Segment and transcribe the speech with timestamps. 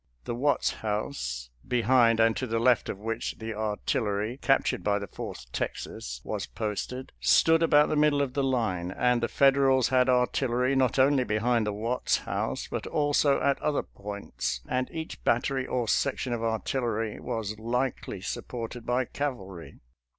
[0.23, 3.77] The Watts house— ^behind and to the left of which FOURTH TEXAS AT GAINES' MILLS
[3.85, 8.33] 297 the artillery, captured by the Fourth Texas, was posted— stood about the middle of
[8.33, 13.39] the line; and the Federals had artillery not only behind the Watts house, but also
[13.43, 19.05] at other points, and each battery or section of artillery was likely sup ported by
[19.05, 19.81] cavalry.